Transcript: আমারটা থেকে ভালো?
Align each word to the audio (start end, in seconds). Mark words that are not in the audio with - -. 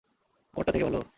আমারটা 0.53 0.71
থেকে 0.71 0.85
ভালো? 0.85 1.01